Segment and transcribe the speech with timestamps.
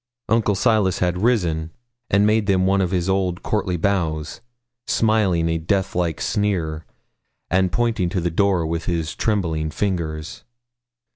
[0.29, 1.69] Uncle Silas had risen,
[2.09, 4.41] and made them one of his old courtly bows,
[4.87, 6.87] smiling a death like sneer,
[7.51, 10.43] and pointing to the door with his trembling fingers.